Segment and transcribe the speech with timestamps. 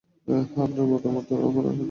[0.27, 1.05] হ্যাঁ, আপনার আমানত
[1.09, 1.79] আমার কাছে।